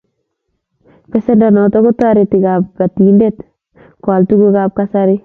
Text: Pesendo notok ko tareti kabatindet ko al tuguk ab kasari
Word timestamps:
Pesendo 1.11 1.45
notok 1.49 1.81
ko 1.85 1.89
tareti 2.01 2.37
kabatindet 2.45 3.35
ko 4.01 4.07
al 4.15 4.23
tuguk 4.29 4.55
ab 4.61 4.71
kasari 4.77 5.15